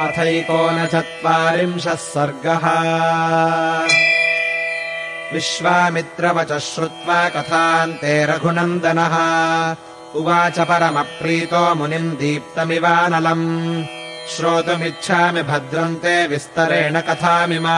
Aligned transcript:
अथैकोनचत्वारिंशः 0.00 1.94
सर्गः। 1.94 2.64
विश्वामित्रवचः 5.32 6.58
श्रुत्वा 6.58 7.28
कथान्ते 7.28 8.26
रघुनन्दनः। 8.26 9.14
उवाच 10.14 10.60
परमप्रीतो 10.60 11.74
मुनिम् 11.74 12.16
दीप्तमिवानलम्। 12.16 13.84
श्रोतुमिच्छामि 14.36 15.42
भद्रन्ते 15.42 16.26
विस्तरेण 16.26 17.00
कथामिमा 17.00 17.76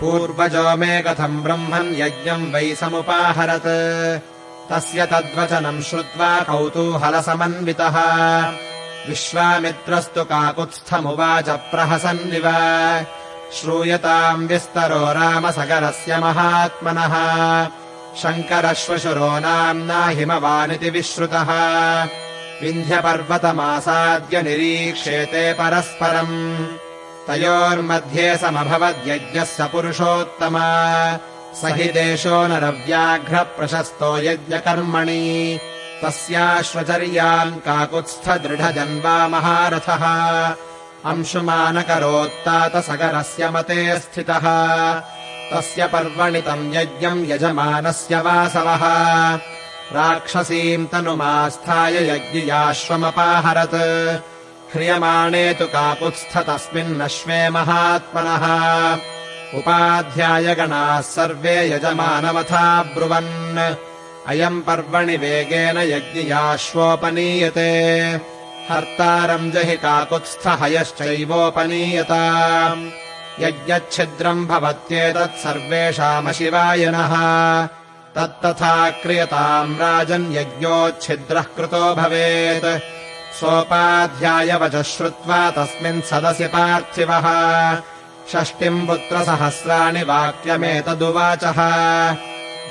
पूर्वजो 0.00 0.76
मे 0.76 1.02
कथम् 1.02 1.42
ब्रह्मन् 1.42 2.00
यज्ञम् 2.00 2.52
वै 2.54 2.74
समुपाहरत्। 2.74 4.20
तस्य 4.72 5.06
तद्वचनम् 5.06 5.82
श्रुत्वा 5.82 6.40
कौतूहलसमन्वितः 6.40 7.96
विश्वामित्रस्तु 9.08 10.24
काकुत्स्थमुवाच 10.24 11.48
प्रहसन्निव। 11.48 12.50
श्रूयताम् 13.52 14.48
विस्तरो 14.48 15.12
रामसगरस्य 15.12 16.18
महात्मनः। 16.18 17.14
शङ्करश्वशुरो 18.16 19.38
नाम्ना 19.38 20.06
हिमवानिति 20.06 20.90
विश्रुतः। 20.90 21.48
विन्ध्यपर्वतमासाद्य 22.62 24.42
निरीक्षेते 24.42 25.52
परस्परम्। 25.52 26.66
तयोर्मध्ये 27.26 28.36
समभवद्यज्ञः 28.36 29.44
स 29.44 29.60
पुरुषोत्तमा। 29.60 31.16
स 31.54 31.60
हि 31.64 31.84
देशो 31.84 32.46
नरव्याघ्रप्रशस्तो 32.46 34.18
यज्ञकर्मणि 34.18 35.60
तस्याश्वचर्याम् 36.04 37.52
काकुत्स्थदृढजन्वा 37.52 39.28
महारथः। 39.28 40.54
अंशुमानकरोत्तातसगरस्य 41.10 43.50
मते 43.50 43.98
स्थितः। 43.98 44.44
तस्य 45.52 45.86
पर्वणि 45.86 46.40
तम् 46.40 46.74
यज्ञम् 46.74 47.26
यजमानस्य 47.26 48.20
वासवः। 48.20 48.82
राक्षसीम् 49.92 50.86
तनुमास्थाय 50.86 52.10
यज्ञियाश्वमपाहरत्। 52.10 54.20
ह्रियमाणे 54.72 55.54
तु 55.54 55.64
काकुत्स्थ 55.64 56.38
तस्मिन्नश्वे 56.38 57.50
महात्मनः। 57.50 58.98
उपाध्यायगणाः 59.58 61.00
सर्वे 61.00 61.72
यजमानवथा 61.72 62.82
ब्रुवन् 62.82 63.89
अयम् 64.30 64.62
पर्वणि 64.62 65.16
वेगेन 65.16 65.78
यज्ञियाश्वोपनीयते। 65.78 67.70
हर्तारम् 68.70 69.52
जहि 69.52 69.76
काकुत्स्थहयश्चैवोपनीयता। 69.76 72.76
यज्ञच्छिद्रम् 73.40 74.46
भवत्येतत् 74.46 75.30
सर्वेषामशिवायनः 75.30 77.16
तत्तथा 78.16 78.90
क्रियताम् 78.90 79.76
राजन् 79.76 80.32
यज्ञोच्छिद्रः 80.32 81.42
कृतो 81.42 81.94
भवेत्। 81.94 83.34
सोपाध्यायवचः 83.34 84.82
श्रुत्वा 84.82 85.50
तस्मिन् 85.50 86.02
सदसि 86.02 86.44
पार्थिवः। 86.44 87.26
षष्टिम् 88.32 88.86
पुत्रसहस्राणि 88.86 90.02
वाक्यमेतदुवाचः 90.02 91.60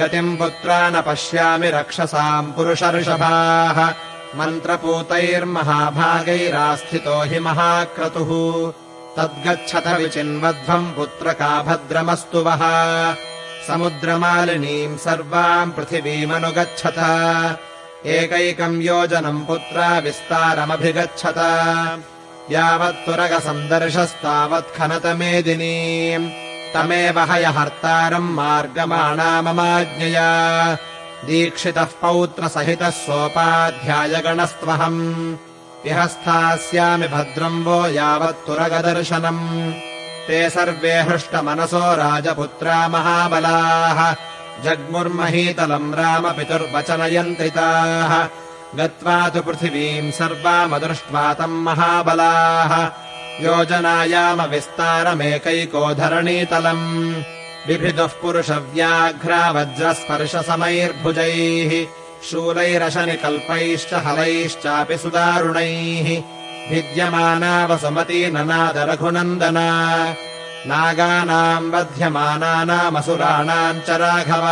गतिम् 0.00 0.36
पुत्रा 0.36 0.90
न 0.90 1.00
पश्यामि 1.00 1.70
रक्षसाम् 1.70 2.52
पुरुषऋषभाः 2.52 3.94
मन्त्रपूतैर्महाभागैरास्थितो 4.38 7.22
हि 7.22 7.38
महाक्रतुः। 7.38 8.72
तद्गच्छत 9.16 9.86
विचिन्वध्वम् 9.86 10.94
पुत्रका 10.94 11.62
भद्रमस्तु 11.62 12.38
वः। 12.38 12.62
समुद्रमालिनीम् 13.68 14.98
सर्वाम् 14.98 15.72
पृथिवीमनुगच्छत। 15.72 16.98
एकैकम् 18.06 18.82
योजनम् 18.82 19.46
पुत्रा 19.46 19.98
विस्तारमभिगच्छत। 19.98 21.34
यावत्तुरगसन्दर्शस्तावत् 22.50 24.78
खनतमेदिनीम् 24.78 26.47
तमेव 26.74 27.18
हयहर्तारम् 27.18 28.34
मार्गमाणा 28.34 29.42
ममाज्ञया 29.42 30.78
दीक्षितः 31.26 31.84
पौत्रसहितः 31.84 32.90
सोपाध्यायगणस्त्वहम्। 32.90 35.36
इह 35.86 36.06
स्थास्यामि 36.06 37.08
भद्रम् 37.08 37.64
वो 37.64 37.86
यावत्तुरगदर्शनम् 37.86 39.72
ते 40.26 40.50
सर्वे 40.50 41.00
हृष्टमनसो 41.00 41.78
राजपुत्रा 41.78 42.88
महाबलाः। 42.88 44.16
जग्मुर्महीतलम् 44.64 45.94
रामपितुर्वचनयन्त्रिताः। 45.94 48.28
गत्वा 48.78 49.28
तु 49.28 49.42
पृथिवीम् 49.42 50.12
सर्वामदृष्ट्वा 50.12 51.34
तम् 51.34 51.64
महाबलाः 51.64 53.07
योजनायामविस्तारमेकैको 53.40 55.94
धरणीतलम् 55.94 57.14
पुरुषव्याघ्रा 58.22 59.50
वज्रस्पर्शसमैर्भुजैः 59.50 61.86
शूलैरशनिकल्पैश्च 62.30 63.94
हलैश्चापि 63.94 64.98
सुदारुणैः। 64.98 66.22
भिद्यमाना 66.70 67.66
वसुमती 67.66 68.30
ननादरघुनन्दना 68.30 69.68
नागानाम् 70.66 71.72
वध्यमानानामसुराणाम् 71.72 73.80
च 73.86 73.90
राघव। 73.90 74.46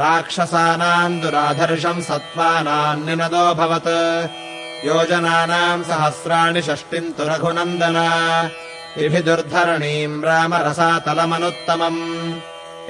राक्षसानाम् 0.00 1.20
दुराधर्षम् 1.20 2.02
सत्त्वानाम् 2.02 3.06
निनदोऽभवत् 3.06 4.45
योजनानाम् 4.86 5.84
सहस्राणि 5.84 6.62
षष्टिम् 6.62 7.12
तु 7.12 7.22
रघुनन्दना। 7.22 8.50
विभिदुर्धरणीम् 8.98 10.24
रामरसातलमनुत्तमम्। 10.24 12.32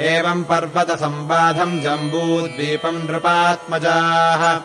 एवम् 0.01 0.45
पर्वतसम्बाधम् 0.45 1.81
जम्बूद्वीपम् 1.81 3.11
नृपात्मजाः। 3.11 4.61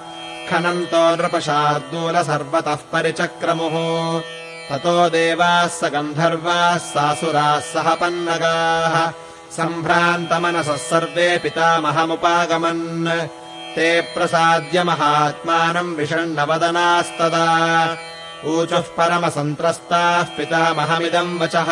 खनन्तो 0.49 1.15
नृपशार्दूल 1.15 2.23
सर्वतः 2.23 2.75
परिचक्रमुः। 2.75 4.21
ततो 4.69 5.09
देवाः 5.09 5.67
स 5.67 5.83
गन्धर्वाः 5.83 6.77
सासुराः 6.77 7.59
सह 7.59 7.95
पन्नगाः। 7.95 9.11
सम्भ्रान्तमनसः 9.51 10.75
सर्वे 10.75 11.37
पितामहमुपागमन् 11.37 13.40
ते 13.75 14.01
प्रसाद्य 14.01 14.83
महात्मानम् 14.83 15.95
विषण्णवदनास्तदा। 15.95 17.97
ऊचुः 18.45 18.79
परमसन्त्रस्ताः 18.79 20.23
पितामहमिदम् 20.23 21.39
वचः। 21.39 21.65